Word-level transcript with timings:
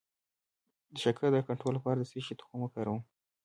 د 0.93 0.95
شکر 1.03 1.25
د 1.33 1.37
کنټرول 1.47 1.73
لپاره 1.75 1.97
د 1.99 2.03
څه 2.11 2.17
شي 2.25 2.33
تخم 2.39 2.59
وکاروم؟ 2.61 3.01